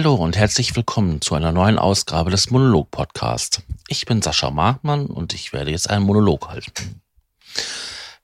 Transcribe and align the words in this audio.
Hallo 0.00 0.14
und 0.14 0.34
herzlich 0.34 0.74
willkommen 0.76 1.20
zu 1.20 1.34
einer 1.34 1.52
neuen 1.52 1.78
Ausgabe 1.78 2.30
des 2.30 2.50
Monolog 2.50 2.90
Podcast. 2.90 3.60
Ich 3.86 4.06
bin 4.06 4.22
Sascha 4.22 4.50
Markmann 4.50 5.04
und 5.04 5.34
ich 5.34 5.52
werde 5.52 5.72
jetzt 5.72 5.90
einen 5.90 6.06
Monolog 6.06 6.48
halten. 6.48 7.02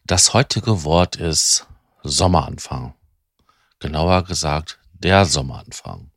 Das 0.03 0.32
heutige 0.32 0.85
Wort 0.85 1.17
ist 1.17 1.67
Sommeranfang. 2.03 2.95
Genauer 3.79 4.25
gesagt, 4.25 4.79
der 4.95 5.27
Sommeranfang. 5.27 6.11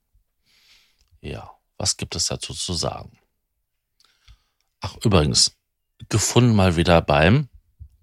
Ja, 1.19 1.51
was 1.78 1.97
gibt 1.97 2.15
es 2.15 2.28
dazu 2.28 2.54
zu 2.54 2.71
sagen? 2.71 3.19
Ach, 4.79 4.96
übrigens, 5.04 5.57
gefunden 6.07 6.55
mal 6.55 6.78
wieder 6.78 7.01
beim 7.01 7.50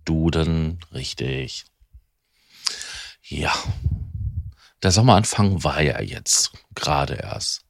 Duden, 0.05 0.79
richtig. 0.93 1.65
Ja, 3.23 3.55
der 4.87 4.93
Sommeranfang 4.93 5.65
war 5.65 5.83
ja 5.83 6.01
jetzt 6.01 6.53
gerade 6.77 7.15
erst. 7.15 7.65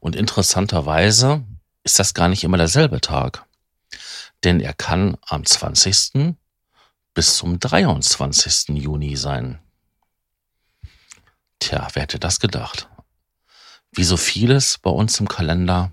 Und 0.00 0.16
interessanterweise 0.16 1.44
ist 1.84 1.98
das 1.98 2.14
gar 2.14 2.28
nicht 2.28 2.44
immer 2.44 2.56
derselbe 2.56 3.02
Tag. 3.02 3.44
Denn 4.42 4.60
er 4.60 4.72
kann 4.72 5.18
am 5.26 5.44
20. 5.44 6.34
bis 7.12 7.36
zum 7.36 7.60
23. 7.60 8.68
Juni 8.70 9.16
sein. 9.16 9.58
Tja, 11.58 11.88
wer 11.92 12.04
hätte 12.04 12.18
das 12.18 12.40
gedacht? 12.40 12.88
Wie 13.92 14.04
so 14.04 14.16
vieles 14.16 14.78
bei 14.78 14.88
uns 14.88 15.20
im 15.20 15.28
Kalender 15.28 15.92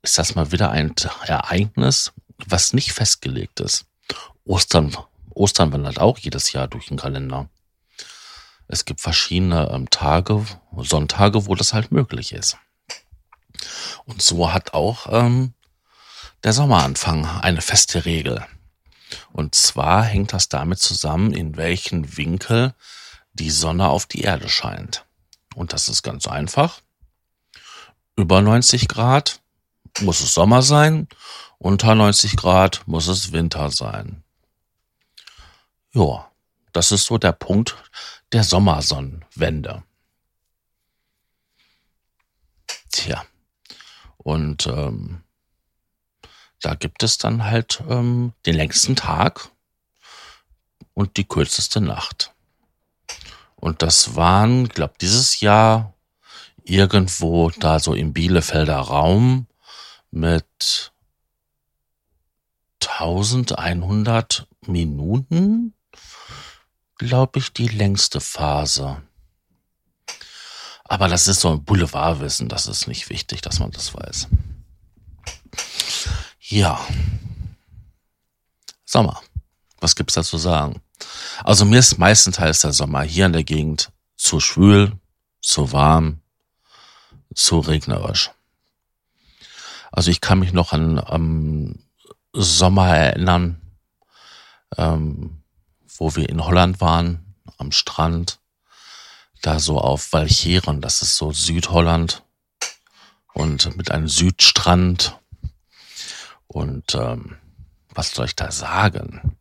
ist 0.00 0.16
das 0.16 0.34
mal 0.34 0.52
wieder 0.52 0.70
ein 0.70 0.94
Ereignis, 1.26 2.14
was 2.46 2.72
nicht 2.72 2.94
festgelegt 2.94 3.60
ist. 3.60 3.84
Ostern, 4.46 4.96
Ostern 5.34 5.70
wandert 5.70 5.98
auch 5.98 6.16
jedes 6.16 6.52
Jahr 6.52 6.66
durch 6.66 6.86
den 6.86 6.96
Kalender. 6.96 7.50
Es 8.68 8.84
gibt 8.84 9.00
verschiedene 9.00 9.70
ähm, 9.70 9.90
Tage, 9.90 10.44
Sonntage, 10.78 11.46
wo 11.46 11.54
das 11.54 11.72
halt 11.72 11.92
möglich 11.92 12.32
ist. 12.32 12.56
Und 14.04 14.22
so 14.22 14.52
hat 14.52 14.74
auch 14.74 15.06
ähm, 15.10 15.54
der 16.42 16.52
Sommeranfang 16.52 17.26
eine 17.26 17.60
feste 17.60 18.04
Regel. 18.04 18.44
Und 19.32 19.54
zwar 19.54 20.02
hängt 20.02 20.32
das 20.32 20.48
damit 20.48 20.78
zusammen, 20.78 21.32
in 21.32 21.56
welchen 21.56 22.16
Winkel 22.16 22.74
die 23.32 23.50
Sonne 23.50 23.88
auf 23.88 24.06
die 24.06 24.22
Erde 24.22 24.48
scheint. 24.48 25.04
Und 25.54 25.72
das 25.72 25.88
ist 25.88 26.02
ganz 26.02 26.26
einfach. 26.26 26.80
Über 28.16 28.42
90 28.42 28.88
Grad 28.88 29.40
muss 30.00 30.20
es 30.20 30.34
Sommer 30.34 30.62
sein, 30.62 31.08
unter 31.58 31.94
90 31.94 32.36
Grad 32.36 32.82
muss 32.86 33.08
es 33.08 33.32
Winter 33.32 33.70
sein. 33.70 34.22
Ja, 35.92 36.30
das 36.72 36.92
ist 36.92 37.06
so 37.06 37.18
der 37.18 37.32
Punkt 37.32 37.76
der 38.34 38.44
Sommersonnenwende. 38.44 39.84
Tja, 42.90 43.24
und 44.18 44.66
ähm, 44.66 45.22
da 46.60 46.74
gibt 46.74 47.02
es 47.02 47.16
dann 47.18 47.44
halt 47.44 47.82
ähm, 47.88 48.32
den 48.44 48.56
längsten 48.56 48.96
Tag 48.96 49.50
und 50.94 51.16
die 51.16 51.24
kürzeste 51.24 51.80
Nacht. 51.80 52.32
Und 53.54 53.82
das 53.82 54.16
waren, 54.16 54.68
glaube 54.68 54.94
dieses 55.00 55.40
Jahr 55.40 55.94
irgendwo 56.64 57.50
da 57.50 57.78
so 57.78 57.94
im 57.94 58.12
Bielefelder 58.12 58.78
Raum 58.78 59.46
mit 60.10 60.92
1100 62.80 64.48
Minuten 64.66 65.74
glaube 66.96 67.38
ich, 67.38 67.52
die 67.52 67.68
längste 67.68 68.20
Phase. 68.20 69.02
Aber 70.84 71.08
das 71.08 71.26
ist 71.28 71.40
so 71.40 71.50
ein 71.50 71.64
Boulevardwissen, 71.64 72.48
das 72.48 72.66
ist 72.66 72.86
nicht 72.86 73.08
wichtig, 73.08 73.40
dass 73.40 73.58
man 73.58 73.70
das 73.70 73.94
weiß. 73.94 74.28
Ja. 76.40 76.78
Sommer. 78.84 79.20
Was 79.80 79.96
gibt's 79.96 80.14
da 80.14 80.22
zu 80.22 80.38
sagen? 80.38 80.80
Also 81.42 81.64
mir 81.64 81.78
ist 81.78 81.98
meistenteils 81.98 82.60
der 82.60 82.72
Sommer 82.72 83.02
hier 83.02 83.26
in 83.26 83.32
der 83.32 83.44
Gegend 83.44 83.90
zu 84.16 84.40
schwül, 84.40 84.92
zu 85.40 85.72
warm, 85.72 86.20
zu 87.34 87.58
regnerisch. 87.58 88.30
Also 89.90 90.10
ich 90.10 90.20
kann 90.20 90.38
mich 90.38 90.52
noch 90.52 90.72
an 90.72 90.98
am 90.98 91.78
Sommer 92.32 92.96
erinnern, 92.96 93.60
ähm, 94.76 95.43
wo 95.96 96.16
wir 96.16 96.28
in 96.28 96.44
Holland 96.44 96.80
waren, 96.80 97.34
am 97.58 97.72
Strand, 97.72 98.40
da 99.42 99.60
so 99.60 99.78
auf 99.78 100.12
Walcheren, 100.12 100.80
das 100.80 101.02
ist 101.02 101.16
so 101.16 101.32
Südholland 101.32 102.22
und 103.32 103.76
mit 103.76 103.90
einem 103.90 104.08
Südstrand. 104.08 105.18
Und 106.46 106.94
ähm, 106.94 107.36
was 107.90 108.12
soll 108.12 108.26
ich 108.26 108.36
da 108.36 108.50
sagen? 108.50 109.36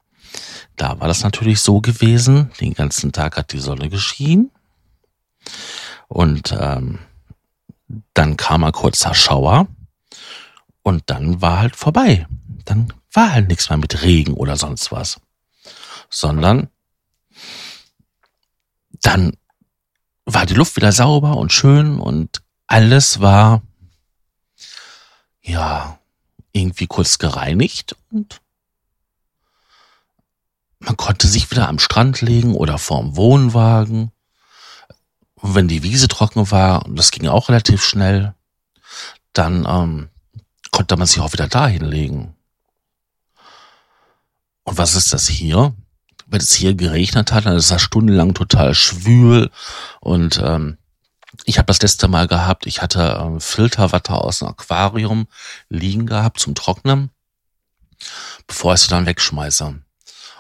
Da 0.76 1.00
war 1.00 1.08
das 1.08 1.24
natürlich 1.24 1.62
so 1.62 1.82
gewesen, 1.82 2.52
den 2.60 2.74
ganzen 2.74 3.12
Tag 3.12 3.38
hat 3.38 3.54
die 3.54 3.60
Sonne 3.60 3.90
geschienen 3.90 4.52
und 6.08 6.56
ähm, 6.58 7.00
dann 8.14 8.38
kam 8.38 8.64
ein 8.64 8.72
kurzer 8.72 9.14
Schauer 9.14 9.68
und 10.82 11.04
dann 11.08 11.42
war 11.42 11.60
halt 11.60 11.76
vorbei. 11.76 12.28
Dann 12.66 12.92
war 13.12 13.34
halt 13.34 13.48
nichts 13.50 13.70
mehr 13.70 13.78
mit 13.78 14.02
Regen 14.02 14.34
oder 14.34 14.58
sonst 14.58 14.92
was 14.92 15.20
sondern 16.14 16.70
dann 19.02 19.36
war 20.26 20.46
die 20.46 20.54
Luft 20.54 20.76
wieder 20.76 20.92
sauber 20.92 21.38
und 21.38 21.52
schön 21.52 22.00
und 22.00 22.42
alles 22.68 23.20
war 23.20 23.62
ja 25.42 26.00
irgendwie 26.54 26.88
kurz 26.88 27.18
gereinigt 27.18 27.96
und 28.12 28.42
man 30.80 30.98
konnte 30.98 31.28
sich 31.28 31.50
wieder 31.50 31.68
am 31.68 31.80
Strand 31.80 32.22
legen 32.22 32.56
oder 32.56 32.78
vorm 32.78 33.16
Wohnwagen. 33.16 34.12
Wenn 35.42 35.68
die 35.68 35.84
Wiese 35.84 36.08
trocken 36.08 36.52
war, 36.52 36.86
und 36.86 36.98
das 36.98 37.12
ging 37.12 37.28
auch 37.28 37.50
relativ 37.50 37.84
schnell, 37.84 38.34
dann 39.34 39.66
ähm, 39.66 40.10
konnte 40.72 40.96
man 40.98 41.08
sich 41.08 41.20
auch 41.20 41.34
wieder 41.34 41.48
dahin 41.48 41.84
legen. 41.86 42.36
Und 44.64 44.78
was 44.78 44.96
ist 44.96 45.14
das 45.14 45.28
hier? 45.28 45.74
Wenn 46.34 46.42
es 46.42 46.52
hier 46.52 46.74
geregnet 46.74 47.32
hat, 47.32 47.46
dann 47.46 47.56
ist 47.56 47.70
das 47.70 47.82
stundenlang 47.82 48.34
total 48.34 48.74
schwül 48.74 49.52
und 50.02 50.42
ähm, 50.44 50.78
ich 51.46 51.58
habe 51.58 51.68
das 51.68 51.82
letzte 51.82 52.08
Mal 52.08 52.28
gehabt, 52.28 52.66
ich 52.66 52.82
hatte 52.82 53.20
ähm, 53.22 53.40
Filterwasser 53.40 54.24
aus 54.24 54.40
dem 54.40 54.48
Aquarium 54.48 55.28
liegen 55.70 56.06
gehabt 56.06 56.40
zum 56.40 56.56
Trocknen, 56.56 57.12
bevor 58.48 58.74
ich 58.74 58.82
sie 58.82 58.90
dann 58.90 59.06
wegschmeiße. 59.06 59.80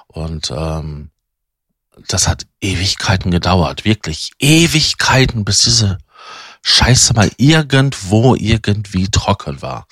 Und 0.08 0.52
ähm, 0.56 1.12
das 2.08 2.28
hat 2.28 2.48
Ewigkeiten 2.62 3.32
gedauert, 3.32 3.86
wirklich 3.86 4.32
Ewigkeiten, 4.40 5.46
bis 5.46 5.60
diese 5.60 6.00
Scheiße 6.64 7.14
mal 7.14 7.32
irgendwo 7.38 8.36
irgendwie 8.36 9.10
trocken 9.10 9.62
war. 9.62 9.88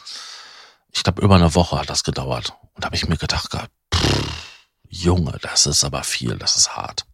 Ich 0.92 1.04
glaube, 1.04 1.22
über 1.22 1.36
eine 1.36 1.54
Woche 1.56 1.80
hat 1.80 1.90
das 1.90 2.04
gedauert. 2.04 2.54
Und 2.74 2.84
da 2.84 2.88
habe 2.88 2.96
ich 2.96 3.08
mir 3.08 3.18
gedacht, 3.18 3.52
pff, 3.52 3.70
Junge, 4.92 5.38
das 5.42 5.66
ist 5.66 5.86
aber 5.86 6.04
viel, 6.04 6.38
das 6.38 6.58
ist 6.58 6.76
hart. 6.76 7.06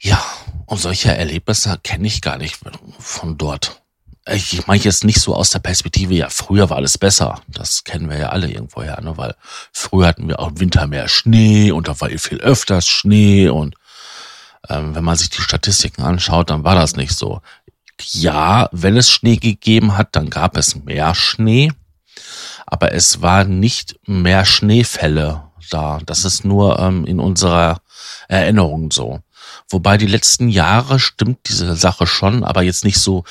Ja, 0.00 0.22
und 0.66 0.78
solche 0.78 1.14
Erlebnisse 1.14 1.78
kenne 1.82 2.06
ich 2.06 2.22
gar 2.22 2.38
nicht 2.38 2.58
von 2.98 3.36
dort. 3.36 3.82
Ich 4.30 4.68
meine 4.68 4.82
jetzt 4.82 5.02
nicht 5.02 5.20
so 5.20 5.34
aus 5.34 5.50
der 5.50 5.58
Perspektive, 5.58 6.14
ja, 6.14 6.28
früher 6.28 6.70
war 6.70 6.76
alles 6.76 6.96
besser. 6.96 7.42
Das 7.48 7.82
kennen 7.82 8.08
wir 8.08 8.18
ja 8.18 8.28
alle 8.28 8.48
irgendwoher, 8.48 9.00
ne? 9.00 9.16
weil 9.16 9.34
früher 9.72 10.06
hatten 10.06 10.28
wir 10.28 10.38
auch 10.38 10.48
im 10.48 10.60
Winter 10.60 10.86
mehr 10.86 11.08
Schnee 11.08 11.72
und 11.72 11.88
da 11.88 12.00
war 12.00 12.08
viel 12.08 12.38
öfters 12.38 12.86
Schnee 12.86 13.48
und 13.48 13.74
ähm, 14.68 14.94
wenn 14.94 15.02
man 15.02 15.16
sich 15.16 15.30
die 15.30 15.42
Statistiken 15.42 16.02
anschaut, 16.02 16.50
dann 16.50 16.62
war 16.62 16.76
das 16.76 16.94
nicht 16.94 17.14
so. 17.14 17.42
Ja, 18.00 18.68
wenn 18.70 18.96
es 18.96 19.10
Schnee 19.10 19.36
gegeben 19.36 19.96
hat, 19.96 20.14
dann 20.14 20.30
gab 20.30 20.56
es 20.56 20.76
mehr 20.76 21.16
Schnee, 21.16 21.72
aber 22.72 22.94
es 22.94 23.20
war 23.20 23.44
nicht 23.44 24.00
mehr 24.08 24.46
Schneefälle 24.46 25.50
da. 25.68 25.98
Das 26.06 26.24
ist 26.24 26.42
nur 26.42 26.78
ähm, 26.78 27.04
in 27.04 27.20
unserer 27.20 27.82
Erinnerung 28.28 28.90
so. 28.90 29.20
Wobei 29.68 29.98
die 29.98 30.06
letzten 30.06 30.48
Jahre 30.48 30.98
stimmt 30.98 31.40
diese 31.50 31.76
Sache 31.76 32.06
schon, 32.06 32.44
aber 32.44 32.62
jetzt 32.62 32.84
nicht 32.84 32.98
so, 32.98 33.24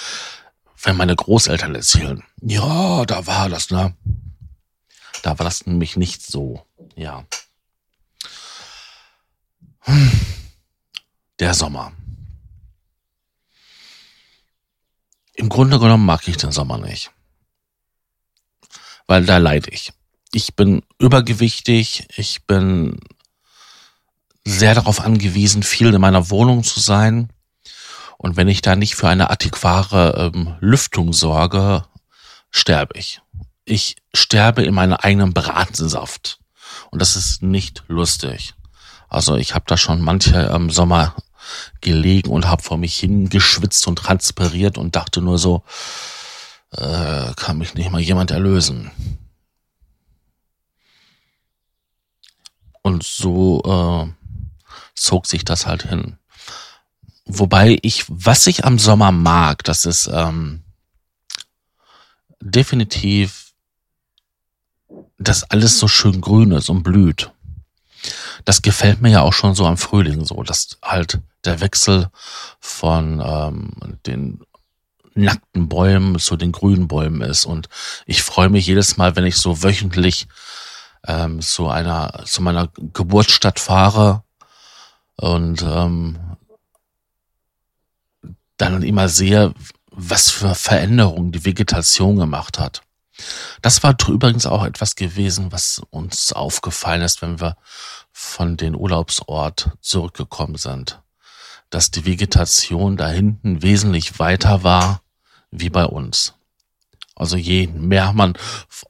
wenn 0.84 0.96
meine 0.96 1.16
Großeltern 1.16 1.74
erzählen. 1.74 2.24
Ja, 2.40 3.04
da 3.06 3.26
war 3.26 3.50
das, 3.50 3.72
ne? 3.72 3.96
Da 5.24 5.40
war 5.40 5.44
das 5.44 5.66
nämlich 5.66 5.98
nicht 5.98 6.22
so, 6.22 6.64
ja. 6.96 7.26
Der 11.40 11.56
Sommer. 11.56 11.94
Im 15.34 15.50
Grunde 15.50 15.80
genommen 15.80 16.06
mag 16.06 16.28
ich 16.28 16.38
den 16.38 16.52
Sommer 16.52 16.78
nicht 16.78 17.12
weil 19.12 19.26
da 19.26 19.40
leide 19.40 19.70
ich. 19.72 19.92
Ich 20.32 20.56
bin 20.56 20.84
übergewichtig, 20.98 22.08
ich 22.16 22.46
bin 22.46 22.98
sehr 24.46 24.74
darauf 24.74 25.02
angewiesen, 25.02 25.64
viel 25.64 25.94
in 25.94 26.00
meiner 26.00 26.30
Wohnung 26.30 26.64
zu 26.64 26.80
sein. 26.80 27.28
Und 28.18 28.38
wenn 28.38 28.48
ich 28.48 28.62
da 28.62 28.78
nicht 28.78 28.96
für 28.96 29.10
eine 29.10 29.30
adäquare 29.30 30.32
ähm, 30.34 30.56
Lüftung 30.62 31.12
sorge, 31.12 31.84
sterbe 32.52 32.98
ich. 32.98 33.20
Ich 33.66 33.98
sterbe 34.14 34.64
in 34.64 34.74
meinem 34.74 34.94
eigenen 34.94 35.34
Bratensaft. 35.34 36.40
Und 36.90 37.02
das 37.02 37.18
ist 37.18 37.44
nicht 37.44 37.84
lustig. 37.90 38.54
Also 39.10 39.36
ich 39.36 39.56
habe 39.56 39.66
da 39.68 39.76
schon 39.76 40.00
manche 40.00 40.40
im 40.56 40.70
Sommer 40.70 41.18
gelegen 41.82 42.30
und 42.30 42.48
habe 42.48 42.64
vor 42.64 42.78
mich 42.78 42.96
hingeschwitzt 42.98 43.86
und 43.88 43.98
transpiriert 43.98 44.78
und 44.78 44.96
dachte 44.96 45.20
nur 45.20 45.38
so, 45.38 45.66
äh, 46.72 47.34
kann 47.36 47.58
mich 47.58 47.74
nicht 47.74 47.92
mal 47.92 48.02
jemand 48.02 48.32
erlösen. 48.32 48.92
Und 52.82 53.04
so 53.04 53.62
äh, 53.64 54.76
zog 54.96 55.28
sich 55.28 55.46
das 55.46 55.68
halt 55.68 55.84
hin. 55.84 56.18
Wobei 57.26 57.78
ich, 57.82 58.06
was 58.08 58.48
ich 58.48 58.66
am 58.66 58.80
Sommer 58.80 59.12
mag, 59.12 59.64
das 59.64 59.86
ist 59.86 60.10
ähm, 60.12 60.64
definitiv, 62.42 63.54
dass 65.18 65.44
alles 65.44 65.78
so 65.78 65.88
schön 65.88 66.20
grün 66.20 66.52
ist 66.52 66.70
und 66.70 66.84
blüht. 66.84 67.32
Das 68.46 68.64
gefällt 68.64 69.02
mir 69.02 69.12
ja 69.12 69.22
auch 69.22 69.34
schon 69.34 69.54
so 69.54 69.68
am 69.68 69.78
Frühling 69.78 70.26
so, 70.26 70.42
dass 70.42 70.80
halt 70.84 71.20
der 71.46 71.62
Wechsel 71.62 72.10
von 72.60 73.22
ähm, 73.24 73.98
den 74.06 74.42
nackten 75.14 75.70
Bäumen 75.70 76.20
zu 76.20 76.38
den 76.38 76.52
grünen 76.52 76.88
Bäumen 76.88 77.22
ist. 77.22 77.46
Und 77.46 77.70
ich 78.06 78.24
freue 78.24 78.50
mich 78.50 78.68
jedes 78.68 78.98
Mal, 78.98 79.16
wenn 79.16 79.26
ich 79.26 79.38
so 79.38 79.64
wöchentlich 79.64 80.28
ähm, 81.08 81.42
zu 81.42 81.70
einer, 81.70 82.24
zu 82.26 82.42
meiner 82.42 82.70
Geburtsstadt 82.94 83.60
fahre 83.60 84.24
und 85.16 85.62
ähm, 85.62 86.20
dann 88.58 88.84
immer 88.84 89.08
sehe, 89.10 89.54
was 89.92 90.30
für 90.30 90.56
Veränderungen 90.56 91.32
die 91.32 91.46
Vegetation 91.46 92.18
gemacht 92.18 92.60
hat. 92.60 92.82
Das 93.62 93.84
war 93.84 93.96
übrigens 94.08 94.46
auch 94.46 94.64
etwas 94.64 94.96
gewesen, 94.96 95.52
was 95.52 95.82
uns 95.90 96.32
aufgefallen 96.34 97.02
ist, 97.02 97.22
wenn 97.22 97.40
wir 97.40 97.58
von 98.12 98.58
den 98.58 98.76
Urlaubsort 98.76 99.72
zurückgekommen 99.82 100.56
sind. 100.56 101.02
Dass 101.72 101.90
die 101.90 102.06
Vegetation 102.06 102.96
da 102.98 103.08
hinten 103.08 103.64
wesentlich 103.64 104.20
weiter 104.20 104.64
war 104.64 105.02
wie 105.50 105.70
bei 105.70 105.86
uns. 105.86 106.36
Also 107.16 107.38
je 107.38 107.68
mehr 107.68 108.14
man 108.14 108.34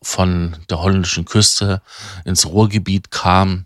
von 0.01 0.57
der 0.69 0.81
holländischen 0.81 1.25
Küste 1.25 1.81
ins 2.25 2.45
Ruhrgebiet 2.45 3.11
kam, 3.11 3.65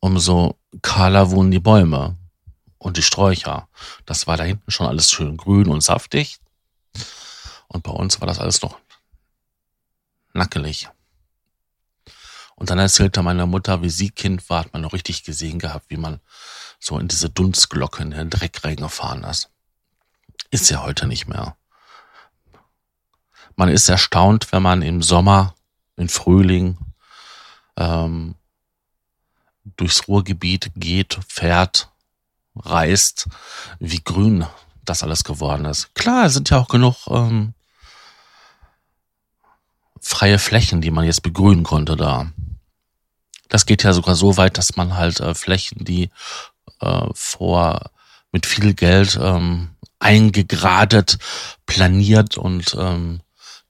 umso 0.00 0.58
kahler 0.82 1.30
wurden 1.30 1.50
die 1.50 1.58
Bäume 1.58 2.16
und 2.78 2.96
die 2.96 3.02
Sträucher. 3.02 3.68
Das 4.06 4.26
war 4.26 4.36
da 4.36 4.44
hinten 4.44 4.70
schon 4.70 4.86
alles 4.86 5.10
schön 5.10 5.36
grün 5.36 5.68
und 5.68 5.82
saftig. 5.82 6.38
Und 7.68 7.82
bei 7.82 7.90
uns 7.90 8.20
war 8.20 8.26
das 8.26 8.38
alles 8.38 8.62
noch 8.62 8.78
nackelig. 10.32 10.88
Und 12.54 12.70
dann 12.70 12.78
erzählte 12.78 13.22
meine 13.22 13.46
Mutter, 13.46 13.82
wie 13.82 13.90
sie 13.90 14.10
Kind 14.10 14.48
war, 14.50 14.60
hat 14.64 14.72
man 14.72 14.82
noch 14.82 14.92
richtig 14.92 15.22
gesehen 15.22 15.58
gehabt, 15.58 15.86
wie 15.90 15.96
man 15.96 16.20
so 16.78 16.98
in 16.98 17.08
diese 17.08 17.30
Dunstglocke 17.30 18.02
in 18.02 18.10
den 18.10 18.30
Dreck 18.30 18.64
reingefahren 18.64 19.24
ist. 19.24 19.50
Ist 20.50 20.70
ja 20.70 20.82
heute 20.82 21.06
nicht 21.06 21.26
mehr. 21.26 21.56
Man 23.56 23.68
ist 23.68 23.88
erstaunt, 23.88 24.52
wenn 24.52 24.62
man 24.62 24.82
im 24.82 25.02
Sommer, 25.02 25.54
im 25.96 26.08
Frühling 26.08 26.78
ähm, 27.76 28.36
durchs 29.76 30.06
Ruhrgebiet 30.08 30.70
geht, 30.76 31.18
fährt, 31.28 31.90
reist, 32.54 33.28
wie 33.78 34.02
grün 34.02 34.46
das 34.84 35.02
alles 35.02 35.24
geworden 35.24 35.64
ist. 35.64 35.94
Klar, 35.94 36.26
es 36.26 36.34
sind 36.34 36.50
ja 36.50 36.58
auch 36.58 36.68
genug 36.68 37.08
ähm, 37.08 37.54
freie 40.00 40.38
Flächen, 40.38 40.80
die 40.80 40.90
man 40.90 41.04
jetzt 41.04 41.22
begrünen 41.22 41.64
konnte 41.64 41.96
da. 41.96 42.30
Das 43.48 43.66
geht 43.66 43.82
ja 43.82 43.92
sogar 43.92 44.14
so 44.14 44.36
weit, 44.36 44.58
dass 44.58 44.76
man 44.76 44.96
halt 44.96 45.20
äh, 45.20 45.34
Flächen, 45.34 45.84
die 45.84 46.10
äh, 46.80 47.06
vor 47.14 47.90
mit 48.32 48.46
viel 48.46 48.74
Geld 48.74 49.18
ähm, 49.20 49.70
eingegradet, 49.98 51.18
planiert 51.66 52.36
und 52.36 52.76
ähm, 52.78 53.20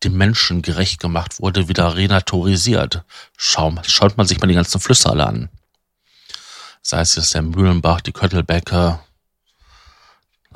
dem 0.05 0.17
Menschen 0.17 0.63
gerecht 0.63 1.01
gemacht 1.01 1.41
wurde, 1.41 1.69
wieder 1.69 1.97
renaturisiert. 1.97 3.05
Schau, 3.37 3.75
schaut 3.83 4.17
man 4.17 4.27
sich 4.27 4.41
mal 4.41 4.47
die 4.47 4.55
ganzen 4.55 4.81
Flüsse 4.81 5.11
alle 5.11 5.27
an. 5.27 5.49
Sei 6.83 7.01
es 7.01 7.17
jetzt 7.17 7.35
der 7.35 7.43
Mühlenbach, 7.43 8.01
die 8.01 8.13
Köttelbecke, 8.13 9.01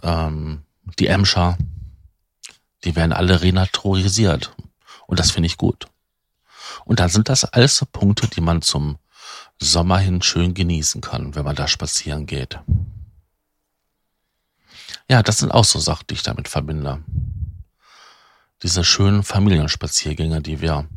ähm, 0.02 0.62
die 0.98 1.08
Emscher, 1.08 1.58
die 2.84 2.96
werden 2.96 3.12
alle 3.12 3.42
renaturisiert. 3.42 4.54
Und 5.06 5.18
das 5.18 5.30
finde 5.30 5.46
ich 5.46 5.56
gut. 5.56 5.88
Und 6.84 7.00
dann 7.00 7.08
sind 7.08 7.28
das 7.28 7.44
alles 7.44 7.76
so 7.76 7.86
Punkte, 7.86 8.28
die 8.28 8.40
man 8.40 8.62
zum 8.62 8.98
Sommer 9.64 9.98
hin 9.98 10.22
schön 10.22 10.54
genießen 10.54 11.00
kann, 11.00 11.34
wenn 11.34 11.44
man 11.44 11.56
da 11.56 11.68
spazieren 11.68 12.26
geht. 12.26 12.58
Ja, 15.08 15.22
das 15.22 15.38
sind 15.38 15.52
auch 15.52 15.64
so 15.64 15.78
Sachen, 15.78 16.06
die 16.08 16.14
ich 16.14 16.22
damit 16.22 16.48
verbinde. 16.48 17.02
Diese 18.62 18.84
schönen 18.84 19.22
Familienspaziergänge, 19.22 20.40
die 20.40 20.60
wir 20.60 20.88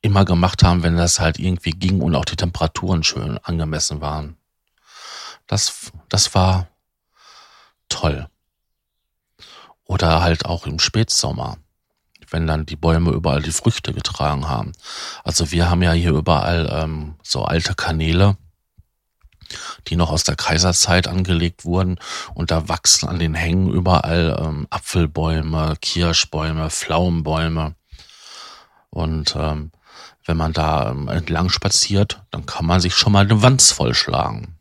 immer 0.00 0.24
gemacht 0.24 0.62
haben, 0.62 0.82
wenn 0.82 0.96
das 0.96 1.20
halt 1.20 1.38
irgendwie 1.38 1.72
ging 1.72 2.00
und 2.00 2.14
auch 2.14 2.24
die 2.24 2.36
Temperaturen 2.36 3.02
schön 3.02 3.38
angemessen 3.38 4.00
waren. 4.00 4.36
Das, 5.46 5.92
das 6.08 6.34
war 6.34 6.68
toll. 7.88 8.28
Oder 9.84 10.22
halt 10.22 10.46
auch 10.46 10.66
im 10.66 10.78
Spätsommer 10.78 11.58
wenn 12.30 12.46
dann 12.46 12.66
die 12.66 12.76
Bäume 12.76 13.10
überall 13.10 13.42
die 13.42 13.52
Früchte 13.52 13.92
getragen 13.92 14.48
haben. 14.48 14.72
Also 15.24 15.50
wir 15.50 15.70
haben 15.70 15.82
ja 15.82 15.92
hier 15.92 16.12
überall 16.12 16.68
ähm, 16.72 17.16
so 17.22 17.44
alte 17.44 17.74
Kanäle, 17.74 18.36
die 19.88 19.96
noch 19.96 20.10
aus 20.10 20.24
der 20.24 20.36
Kaiserzeit 20.36 21.06
angelegt 21.08 21.64
wurden 21.64 21.98
und 22.34 22.50
da 22.50 22.68
wachsen 22.68 23.08
an 23.08 23.18
den 23.18 23.34
Hängen 23.34 23.70
überall 23.70 24.36
ähm, 24.40 24.66
Apfelbäume, 24.70 25.76
Kirschbäume, 25.80 26.70
Pflaumenbäume 26.70 27.74
und 28.90 29.36
ähm, 29.38 29.70
wenn 30.24 30.36
man 30.36 30.52
da 30.52 30.90
ähm, 30.90 31.08
entlang 31.08 31.50
spaziert, 31.50 32.22
dann 32.30 32.46
kann 32.46 32.66
man 32.66 32.80
sich 32.80 32.94
schon 32.94 33.12
mal 33.12 33.24
eine 33.24 33.42
Wanz 33.42 33.70
vollschlagen. 33.70 34.58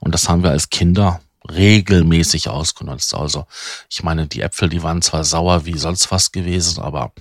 Und 0.00 0.14
das 0.14 0.28
haben 0.28 0.42
wir 0.42 0.50
als 0.50 0.70
Kinder 0.70 1.20
regelmäßig 1.50 2.48
ausgenutzt. 2.48 3.14
Also 3.14 3.46
ich 3.90 4.02
meine, 4.02 4.26
die 4.26 4.40
Äpfel, 4.40 4.68
die 4.68 4.82
waren 4.82 5.02
zwar 5.02 5.24
sauer 5.24 5.66
wie 5.66 5.78
sonst 5.78 6.10
was 6.10 6.32
gewesen, 6.32 6.82
aber 6.82 7.12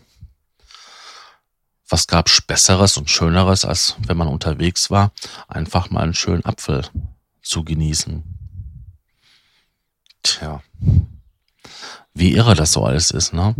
was 1.90 2.08
gab's 2.08 2.42
Besseres 2.42 2.98
und 2.98 3.10
Schöneres, 3.10 3.66
als 3.66 3.98
wenn 4.08 4.18
man 4.18 4.28
unterwegs 4.28 4.90
war, 4.90 5.12
einfach 5.48 5.90
mal 5.90 6.02
einen 6.02 6.14
schönen 6.14 6.46
Apfel 6.46 6.88
zu 7.42 7.64
genießen. 7.64 8.24
Tja, 10.24 10.64
wie 12.14 12.34
irre 12.34 12.56
das 12.56 12.72
so 12.72 12.86
alles 12.86 13.12
ist, 13.12 13.34
ne? 13.34 13.54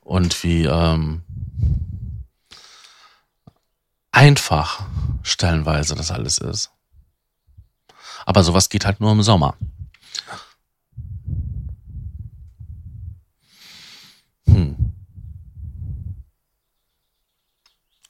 Und 0.00 0.42
wie 0.42 0.64
ähm, 0.64 1.22
einfach 4.10 4.84
stellenweise 5.22 5.94
das 5.94 6.10
alles 6.10 6.38
ist. 6.38 6.70
Aber 8.26 8.44
sowas 8.44 8.68
geht 8.68 8.84
halt 8.84 9.00
nur 9.00 9.12
im 9.12 9.22
Sommer. 9.22 9.56
Hm. 14.46 14.92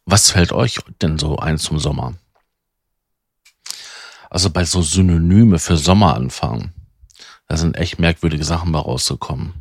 Was 0.04 0.30
fällt 0.30 0.52
euch 0.52 0.78
denn 1.00 1.18
so 1.18 1.38
ein 1.38 1.58
zum 1.58 1.78
Sommer? 1.78 2.14
Also 4.30 4.50
bei 4.50 4.64
so 4.64 4.80
Synonyme 4.80 5.58
für 5.58 5.76
Sommeranfang, 5.76 6.72
da 7.48 7.56
sind 7.58 7.76
echt 7.76 7.98
merkwürdige 7.98 8.44
Sachen 8.44 8.70
mal 8.70 8.78
rausgekommen. 8.78 9.52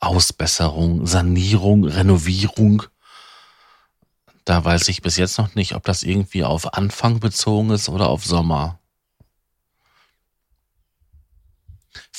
Ausbesserung, 0.00 1.06
Sanierung, 1.06 1.84
Renovierung. 1.84 2.82
Da 4.44 4.64
weiß 4.64 4.88
ich 4.88 5.02
bis 5.02 5.16
jetzt 5.16 5.38
noch 5.38 5.54
nicht, 5.54 5.74
ob 5.74 5.84
das 5.84 6.02
irgendwie 6.02 6.44
auf 6.44 6.74
Anfang 6.74 7.20
bezogen 7.20 7.70
ist 7.70 7.88
oder 7.88 8.08
auf 8.08 8.24
Sommer. 8.24 8.80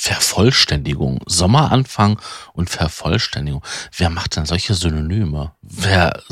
Vervollständigung. 0.00 1.18
Sommeranfang 1.26 2.20
und 2.52 2.70
Vervollständigung. 2.70 3.64
Wer 3.96 4.10
macht 4.10 4.36
denn 4.36 4.46
solche 4.46 4.74
Synonyme? 4.74 5.50
Wer, 5.60 6.22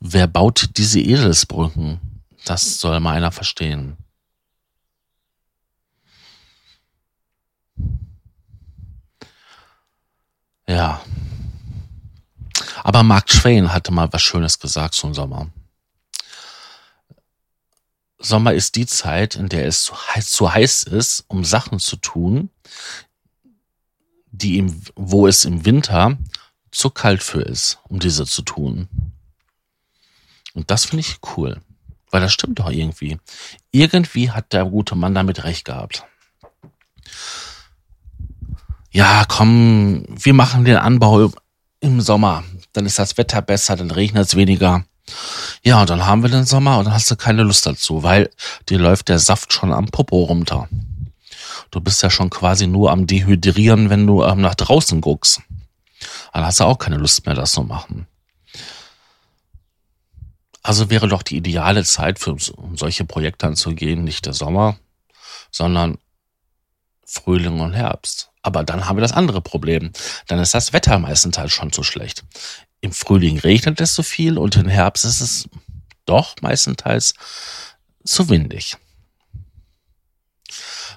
wer 0.00 0.26
baut 0.26 0.70
diese 0.78 0.98
Eselsbrücken? 0.98 2.00
Das 2.46 2.80
soll 2.80 2.98
mal 3.00 3.14
einer 3.14 3.32
verstehen. 3.32 3.98
Ja. 10.66 11.02
Aber 12.82 13.02
Mark 13.02 13.26
Twain 13.26 13.74
hatte 13.74 13.92
mal 13.92 14.10
was 14.10 14.22
Schönes 14.22 14.58
gesagt 14.58 14.94
zum 14.94 15.12
Sommer. 15.12 15.48
Sommer 18.20 18.52
ist 18.52 18.76
die 18.76 18.86
Zeit, 18.86 19.34
in 19.34 19.48
der 19.48 19.66
es 19.66 19.82
zu 19.82 19.94
heiß, 19.96 20.30
zu 20.30 20.52
heiß 20.52 20.82
ist, 20.84 21.24
um 21.28 21.44
Sachen 21.44 21.78
zu 21.78 21.96
tun, 21.96 22.50
die 24.30 24.58
im, 24.58 24.82
wo 24.94 25.26
es 25.26 25.44
im 25.44 25.64
Winter 25.64 26.18
zu 26.70 26.90
kalt 26.90 27.22
für 27.22 27.40
ist, 27.40 27.78
um 27.88 27.98
diese 27.98 28.26
zu 28.26 28.42
tun. 28.42 28.88
Und 30.54 30.70
das 30.70 30.84
finde 30.84 31.00
ich 31.00 31.18
cool. 31.36 31.60
Weil 32.10 32.20
das 32.20 32.32
stimmt 32.32 32.58
doch 32.58 32.70
irgendwie. 32.70 33.18
Irgendwie 33.70 34.30
hat 34.30 34.52
der 34.52 34.64
gute 34.64 34.96
Mann 34.96 35.14
damit 35.14 35.44
recht 35.44 35.64
gehabt. 35.64 36.04
Ja, 38.90 39.24
komm, 39.28 40.04
wir 40.08 40.34
machen 40.34 40.64
den 40.64 40.76
Anbau 40.76 41.30
im 41.80 42.00
Sommer. 42.00 42.42
Dann 42.72 42.86
ist 42.86 42.98
das 42.98 43.16
Wetter 43.16 43.40
besser, 43.42 43.76
dann 43.76 43.92
regnet 43.92 44.26
es 44.26 44.36
weniger. 44.36 44.84
Ja, 45.62 45.80
und 45.80 45.90
dann 45.90 46.06
haben 46.06 46.22
wir 46.22 46.30
den 46.30 46.44
Sommer 46.44 46.78
und 46.78 46.86
dann 46.86 46.94
hast 46.94 47.10
du 47.10 47.16
keine 47.16 47.42
Lust 47.42 47.66
dazu, 47.66 48.02
weil 48.02 48.30
dir 48.68 48.78
läuft 48.78 49.08
der 49.08 49.18
Saft 49.18 49.52
schon 49.52 49.72
am 49.72 49.86
Popo 49.86 50.24
runter. 50.24 50.68
Du 51.70 51.80
bist 51.80 52.02
ja 52.02 52.10
schon 52.10 52.30
quasi 52.30 52.66
nur 52.66 52.90
am 52.90 53.06
Dehydrieren, 53.06 53.90
wenn 53.90 54.06
du 54.06 54.24
ähm, 54.24 54.40
nach 54.40 54.54
draußen 54.54 55.00
guckst. 55.00 55.42
Dann 56.32 56.44
hast 56.44 56.60
du 56.60 56.64
auch 56.64 56.78
keine 56.78 56.96
Lust 56.96 57.26
mehr, 57.26 57.34
das 57.34 57.52
zu 57.52 57.62
machen. 57.62 58.06
Also 60.62 60.90
wäre 60.90 61.08
doch 61.08 61.22
die 61.22 61.36
ideale 61.36 61.84
Zeit, 61.84 62.18
für, 62.18 62.36
solche 62.74 63.04
Projekte 63.04 63.46
anzugehen, 63.46 64.04
nicht 64.04 64.26
der 64.26 64.34
Sommer, 64.34 64.76
sondern 65.50 65.98
Frühling 67.10 67.60
und 67.60 67.72
Herbst. 67.72 68.30
Aber 68.42 68.62
dann 68.62 68.86
haben 68.86 68.96
wir 68.96 69.02
das 69.02 69.12
andere 69.12 69.40
Problem. 69.40 69.92
Dann 70.28 70.38
ist 70.38 70.54
das 70.54 70.72
Wetter 70.72 70.98
meistens 70.98 71.36
halt 71.36 71.50
schon 71.50 71.72
zu 71.72 71.82
schlecht. 71.82 72.24
Im 72.80 72.92
Frühling 72.92 73.38
regnet 73.38 73.80
es 73.80 73.94
so 73.94 74.02
viel 74.02 74.38
und 74.38 74.56
im 74.56 74.68
Herbst 74.68 75.04
ist 75.04 75.20
es 75.20 75.48
doch 76.06 76.36
meistenteils 76.40 77.14
zu 78.04 78.28
windig. 78.28 78.76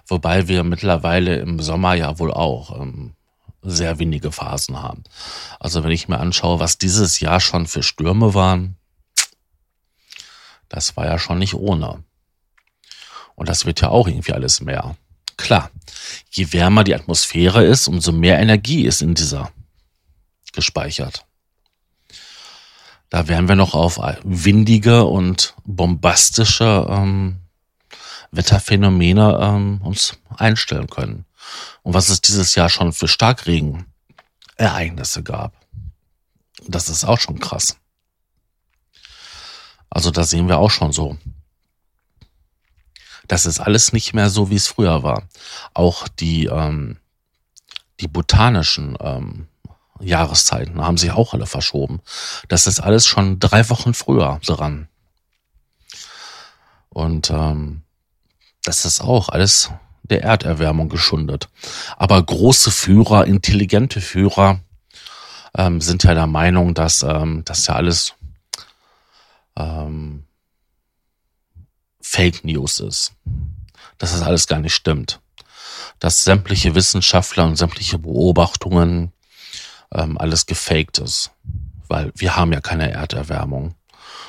Wobei 0.07 0.47
wir 0.47 0.63
mittlerweile 0.63 1.37
im 1.37 1.59
Sommer 1.59 1.95
ja 1.95 2.19
wohl 2.19 2.31
auch 2.31 2.79
ähm, 2.79 3.15
sehr 3.61 3.99
windige 3.99 4.31
Phasen 4.31 4.81
haben. 4.81 5.03
Also 5.59 5.83
wenn 5.83 5.91
ich 5.91 6.07
mir 6.07 6.19
anschaue, 6.19 6.59
was 6.59 6.77
dieses 6.77 7.19
Jahr 7.19 7.39
schon 7.39 7.65
für 7.65 7.83
Stürme 7.83 8.33
waren, 8.33 8.77
das 10.69 10.95
war 10.95 11.05
ja 11.05 11.17
schon 11.19 11.39
nicht 11.39 11.55
ohne. 11.55 12.03
Und 13.35 13.49
das 13.49 13.65
wird 13.65 13.81
ja 13.81 13.89
auch 13.89 14.07
irgendwie 14.07 14.33
alles 14.33 14.61
mehr. 14.61 14.95
Klar, 15.37 15.71
je 16.31 16.51
wärmer 16.53 16.83
die 16.83 16.95
Atmosphäre 16.95 17.63
ist, 17.63 17.87
umso 17.87 18.11
mehr 18.11 18.39
Energie 18.39 18.85
ist 18.85 19.01
in 19.01 19.15
dieser 19.15 19.51
gespeichert. 20.53 21.25
Da 23.09 23.27
werden 23.27 23.47
wir 23.47 23.55
noch 23.55 23.75
auf 23.75 23.99
windige 24.23 25.05
und 25.05 25.55
bombastische 25.65 26.87
ähm, 26.89 27.41
Wetterphänomene 28.31 29.37
ähm, 29.39 29.81
uns 29.83 30.17
einstellen 30.35 30.87
können. 30.87 31.25
Und 31.83 31.93
was 31.93 32.09
es 32.09 32.21
dieses 32.21 32.55
Jahr 32.55 32.69
schon 32.69 32.91
für 32.93 33.07
Starkregenereignisse 33.07 35.21
gab. 35.21 35.53
Das 36.67 36.89
ist 36.89 37.03
auch 37.03 37.19
schon 37.19 37.39
krass. 37.39 37.77
Also 39.89 40.09
da 40.09 40.23
sehen 40.23 40.47
wir 40.47 40.57
auch 40.57 40.71
schon 40.71 40.91
so. 40.91 41.17
Das 43.27 43.45
ist 43.45 43.59
alles 43.59 43.93
nicht 43.93 44.13
mehr 44.13 44.29
so, 44.29 44.49
wie 44.49 44.55
es 44.55 44.67
früher 44.67 45.03
war. 45.03 45.23
Auch 45.73 46.07
die, 46.07 46.45
ähm, 46.45 46.97
die 47.99 48.07
botanischen 48.07 48.97
ähm, 48.99 49.47
Jahreszeiten 49.99 50.81
haben 50.81 50.97
sich 50.97 51.11
auch 51.11 51.33
alle 51.33 51.45
verschoben. 51.45 52.01
Das 52.47 52.67
ist 52.67 52.79
alles 52.79 53.05
schon 53.05 53.39
drei 53.39 53.69
Wochen 53.69 53.93
früher 53.93 54.39
dran. 54.45 54.87
Und 56.89 57.29
ähm, 57.29 57.81
das 58.63 58.85
ist 58.85 59.01
auch 59.01 59.29
alles 59.29 59.71
der 60.03 60.23
Erderwärmung 60.23 60.89
geschundet. 60.89 61.49
Aber 61.97 62.21
große 62.21 62.71
Führer, 62.71 63.25
intelligente 63.25 64.01
Führer 64.01 64.59
ähm, 65.55 65.81
sind 65.81 66.03
ja 66.03 66.13
der 66.13 66.27
Meinung, 66.27 66.73
dass 66.73 67.03
ähm, 67.03 67.43
das 67.45 67.67
ja 67.67 67.75
alles 67.75 68.13
ähm, 69.55 70.25
Fake 72.13 72.45
News 72.45 72.79
ist. 72.79 73.13
Dass 73.97 74.11
das 74.11 74.21
alles 74.21 74.45
gar 74.45 74.59
nicht 74.59 74.75
stimmt. 74.75 75.19
Dass 75.97 76.23
sämtliche 76.23 76.75
Wissenschaftler 76.75 77.45
und 77.45 77.55
sämtliche 77.55 77.97
Beobachtungen 77.97 79.11
ähm, 79.91 80.19
alles 80.19 80.45
gefaked 80.45 80.99
ist. 80.99 81.31
Weil 81.87 82.11
wir 82.15 82.35
haben 82.35 82.53
ja 82.53 82.61
keine 82.61 82.91
Erderwärmung. 82.91 83.73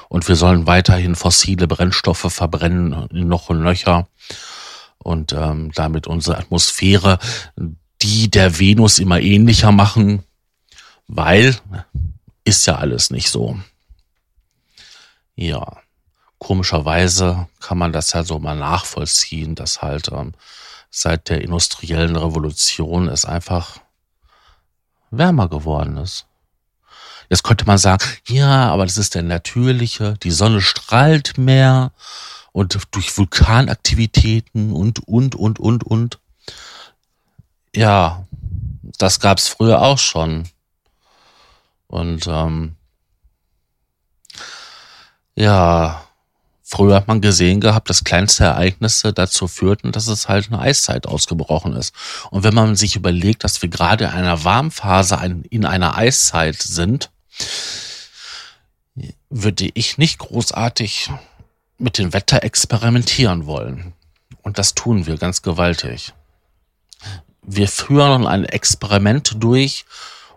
Und 0.09 0.27
wir 0.29 0.37
sollen 0.37 0.67
weiterhin 0.67 1.15
fossile 1.15 1.69
Brennstoffe 1.69 2.33
verbrennen 2.33 3.07
in 3.11 3.29
noch 3.29 3.51
und 3.51 3.63
Löcher 3.63 4.09
und 4.99 5.35
ähm, 5.35 5.71
damit 5.75 6.07
unsere 6.07 6.39
Atmosphäre 6.39 7.19
die 8.01 8.31
der 8.31 8.59
Venus 8.59 8.99
immer 8.99 9.21
ähnlicher 9.21 9.73
machen, 9.73 10.25
weil 11.07 11.57
ist 12.45 12.67
ja 12.67 12.77
alles 12.77 13.11
nicht 13.11 13.31
so. 13.31 13.59
Ja, 15.37 15.84
komischerweise 16.45 17.49
kann 17.59 17.79
man 17.79 17.95
das 17.95 18.13
ja 18.13 18.23
so 18.23 18.39
mal 18.39 18.55
nachvollziehen, 18.55 19.55
dass 19.55 19.81
halt 19.81 20.11
ähm, 20.13 20.35
seit 20.91 21.31
der 21.31 21.41
industriellen 21.41 22.17
Revolution 22.17 23.09
es 23.09 23.25
einfach 23.25 23.79
wärmer 25.11 25.49
geworden 25.49 25.97
ist. 25.97 26.27
Jetzt 27.31 27.45
könnte 27.45 27.65
man 27.65 27.79
sagen, 27.79 28.05
ja, 28.29 28.71
aber 28.71 28.85
das 28.85 28.99
ist 28.99 29.15
der 29.15 29.23
natürliche, 29.23 30.19
die 30.23 30.31
Sonne 30.31 30.61
strahlt 30.61 31.39
mehr 31.39 31.93
und 32.53 32.79
durch 32.91 33.17
Vulkanaktivitäten 33.17 34.75
und, 34.75 35.09
und, 35.09 35.35
und, 35.35 35.59
und, 35.59 35.83
und. 35.83 36.19
Ja, 37.75 38.27
das 38.99 39.19
gab's 39.19 39.49
früher 39.49 39.81
auch 39.81 39.99
schon. 39.99 40.47
Und 41.87 42.27
ähm, 42.27 42.77
ja, 45.37 46.04
früher 46.65 46.97
hat 46.97 47.07
man 47.07 47.21
gesehen 47.21 47.61
gehabt, 47.61 47.91
dass 47.91 48.03
kleinste 48.03 48.45
Ereignisse 48.45 49.13
dazu 49.13 49.47
führten, 49.47 49.93
dass 49.93 50.09
es 50.09 50.29
halt 50.29 50.49
eine 50.49 50.59
Eiszeit 50.59 51.07
ausgebrochen 51.07 51.77
ist. 51.77 51.95
Und 52.31 52.43
wenn 52.43 52.55
man 52.55 52.75
sich 52.75 52.97
überlegt, 52.97 53.45
dass 53.45 53.63
wir 53.63 53.69
gerade 53.69 54.05
in 54.05 54.11
einer 54.11 54.43
Warmphase 54.43 55.19
in 55.51 55.67
einer 55.67 55.97
Eiszeit 55.97 56.61
sind, 56.61 57.11
würde 59.29 59.71
ich 59.75 59.99
nicht 59.99 60.19
großartig 60.19 61.11
mit 61.79 61.99
dem 61.99 62.13
Wetter 62.13 62.43
experimentieren 62.43 63.47
wollen. 63.47 63.93
Und 64.43 64.59
das 64.59 64.75
tun 64.75 65.07
wir 65.07 65.19
ganz 65.19 65.43
gewaltig. 65.43 66.13
Wir 67.43 67.69
führen 67.69 68.27
ein 68.27 68.45
Experiment 68.45 69.35
durch 69.39 69.85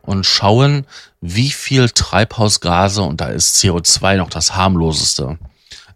und 0.02 0.26
schauen, 0.26 0.86
wie 1.22 1.52
viel 1.52 1.90
Treibhausgase, 1.90 3.02
und 3.02 3.22
da 3.22 3.28
ist 3.28 3.56
CO2 3.58 4.18
noch 4.18 4.30
das 4.30 4.56
harmloseste. 4.56 5.38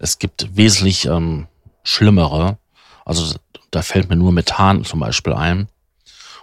Es 0.01 0.17
gibt 0.17 0.57
wesentlich 0.57 1.05
ähm, 1.05 1.47
schlimmere. 1.83 2.57
Also 3.05 3.35
da 3.69 3.83
fällt 3.83 4.09
mir 4.09 4.15
nur 4.15 4.31
Methan 4.31 4.83
zum 4.83 4.99
Beispiel 4.99 5.33
ein. 5.33 5.67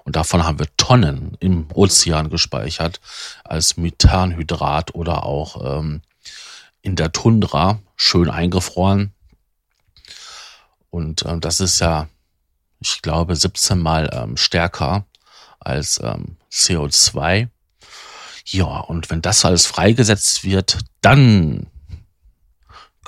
Und 0.05 0.15
davon 0.15 0.45
haben 0.45 0.61
wir 0.61 0.69
Tonnen 0.77 1.37
im 1.41 1.67
Ozean 1.75 2.31
gespeichert 2.31 3.01
als 3.43 3.77
Methanhydrat 3.77 4.95
oder 4.95 5.25
auch 5.25 5.81
ähm, 5.81 6.03
in 6.83 6.95
der 6.95 7.11
Tundra 7.11 7.81
schön 7.97 8.31
eingefroren. 8.31 9.13
Und 10.91 11.27
ähm, 11.27 11.41
das 11.41 11.59
ist 11.59 11.81
ja, 11.81 12.09
ich 12.79 13.03
glaube, 13.03 13.35
17 13.35 13.77
mal 13.77 14.09
ähm, 14.13 14.37
stärker 14.37 15.05
als 15.59 16.01
ähm, 16.01 16.37
CO2. 16.53 17.49
Ja, 18.47 18.79
und 18.79 19.11
wenn 19.11 19.21
das 19.21 19.45
alles 19.45 19.67
freigesetzt 19.67 20.45
wird, 20.45 20.79
dann 21.01 21.67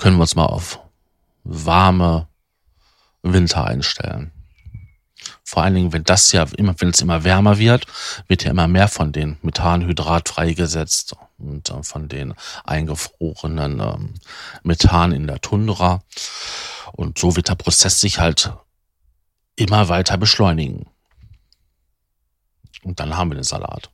können 0.01 0.17
wir 0.17 0.21
uns 0.21 0.35
mal 0.35 0.47
auf 0.47 0.79
warme 1.43 2.27
Winter 3.21 3.65
einstellen. 3.65 4.31
Vor 5.43 5.61
allen 5.61 5.75
Dingen, 5.75 5.93
wenn 5.93 6.03
das 6.03 6.31
ja 6.31 6.43
immer, 6.57 6.73
wenn 6.79 6.89
es 6.89 7.01
immer 7.01 7.23
wärmer 7.23 7.59
wird, 7.59 7.85
wird 8.27 8.43
ja 8.43 8.49
immer 8.49 8.67
mehr 8.67 8.87
von 8.87 9.11
den 9.11 9.37
Methanhydrat 9.43 10.27
freigesetzt 10.27 11.15
und 11.37 11.69
äh, 11.69 11.83
von 11.83 12.09
den 12.09 12.33
eingefrorenen 12.63 13.79
ähm, 13.79 14.13
Methan 14.63 15.11
in 15.11 15.27
der 15.27 15.39
Tundra. 15.39 16.01
Und 16.93 17.19
so 17.19 17.35
wird 17.35 17.49
der 17.49 17.55
Prozess 17.55 17.99
sich 17.99 18.17
halt 18.17 18.51
immer 19.55 19.87
weiter 19.87 20.17
beschleunigen. 20.17 20.87
Und 22.81 22.99
dann 22.99 23.15
haben 23.15 23.29
wir 23.29 23.35
den 23.35 23.43
Salat. 23.43 23.91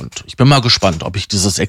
Und 0.00 0.24
ich 0.26 0.36
bin 0.36 0.48
mal 0.48 0.62
gespannt, 0.62 1.02
ob 1.02 1.16
ich 1.16 1.28
dieses, 1.28 1.60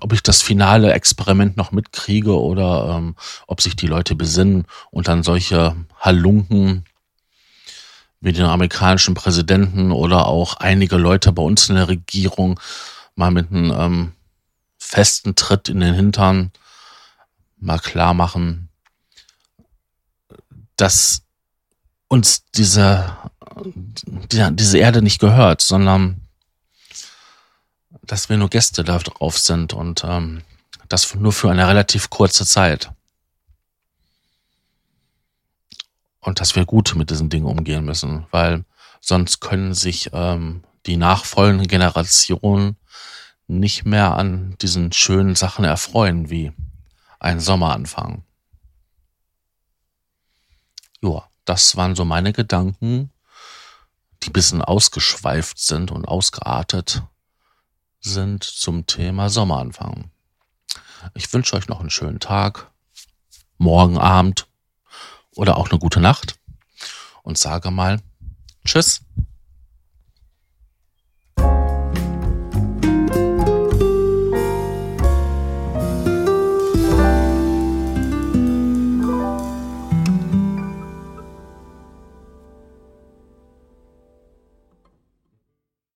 ob 0.00 0.12
ich 0.12 0.22
das 0.22 0.42
finale 0.42 0.92
Experiment 0.92 1.56
noch 1.56 1.72
mitkriege 1.72 2.38
oder 2.38 2.96
ähm, 2.98 3.16
ob 3.46 3.62
sich 3.62 3.76
die 3.76 3.86
Leute 3.86 4.14
besinnen 4.14 4.66
und 4.90 5.08
dann 5.08 5.22
solche 5.22 5.74
Halunken 5.98 6.84
wie 8.20 8.32
den 8.32 8.44
amerikanischen 8.44 9.14
Präsidenten 9.14 9.90
oder 9.90 10.26
auch 10.26 10.54
einige 10.58 10.96
Leute 10.96 11.32
bei 11.32 11.42
uns 11.42 11.70
in 11.70 11.76
der 11.76 11.88
Regierung 11.88 12.60
mal 13.14 13.30
mit 13.30 13.50
einem 13.50 13.72
ähm, 13.72 14.12
festen 14.78 15.34
Tritt 15.34 15.70
in 15.70 15.80
den 15.80 15.94
Hintern 15.94 16.52
mal 17.58 17.78
klar 17.78 18.12
machen, 18.12 18.68
dass 20.76 21.22
uns 22.08 22.44
diese, 22.54 23.16
diese 24.30 24.78
Erde 24.78 25.00
nicht 25.00 25.20
gehört, 25.20 25.62
sondern 25.62 26.27
dass 28.08 28.28
wir 28.28 28.38
nur 28.38 28.48
Gäste 28.48 28.82
da 28.82 28.98
drauf 28.98 29.38
sind 29.38 29.72
und 29.74 30.02
ähm, 30.04 30.42
das 30.88 31.14
nur 31.14 31.32
für 31.32 31.50
eine 31.50 31.68
relativ 31.68 32.10
kurze 32.10 32.44
Zeit. 32.44 32.90
Und 36.20 36.40
dass 36.40 36.56
wir 36.56 36.64
gut 36.64 36.94
mit 36.96 37.10
diesen 37.10 37.28
Dingen 37.28 37.46
umgehen 37.46 37.84
müssen, 37.84 38.26
weil 38.30 38.64
sonst 39.00 39.40
können 39.40 39.74
sich 39.74 40.10
ähm, 40.12 40.64
die 40.86 40.96
nachfolgenden 40.96 41.68
Generationen 41.68 42.76
nicht 43.46 43.84
mehr 43.84 44.16
an 44.16 44.56
diesen 44.60 44.92
schönen 44.92 45.34
Sachen 45.36 45.64
erfreuen, 45.64 46.30
wie 46.30 46.52
ein 47.20 47.40
Sommeranfang. 47.40 48.24
Ja, 51.02 51.28
das 51.44 51.76
waren 51.76 51.94
so 51.94 52.04
meine 52.04 52.32
Gedanken, 52.32 53.10
die 54.22 54.30
bisschen 54.30 54.62
ausgeschweift 54.62 55.58
sind 55.58 55.90
und 55.90 56.06
ausgeartet 56.06 57.02
sind 58.08 58.44
zum 58.44 58.86
Thema 58.86 59.28
Sommeranfang. 59.28 60.10
Ich 61.14 61.32
wünsche 61.32 61.56
euch 61.56 61.68
noch 61.68 61.80
einen 61.80 61.90
schönen 61.90 62.20
Tag, 62.20 62.70
morgen 63.58 63.98
Abend 63.98 64.46
oder 65.36 65.56
auch 65.56 65.70
eine 65.70 65.78
gute 65.78 66.00
Nacht 66.00 66.38
und 67.22 67.38
sage 67.38 67.70
mal 67.70 68.00
Tschüss. 68.64 69.02